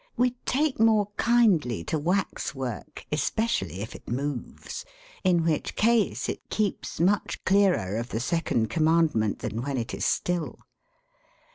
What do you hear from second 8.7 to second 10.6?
commandment than when it is still.